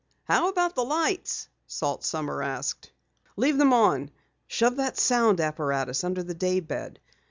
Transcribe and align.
"How 0.23 0.49
about 0.49 0.73
the 0.73 0.83
lights?" 0.83 1.47
Salt 1.67 2.03
Sommers 2.03 2.43
asked. 2.43 2.91
"Leave 3.35 3.59
them 3.59 3.71
on. 3.71 4.09
Shove 4.47 4.77
that 4.77 4.97
sound 4.97 5.39
apparatus 5.39 6.03
under 6.03 6.23
the 6.23 6.33
daybed. 6.33 6.97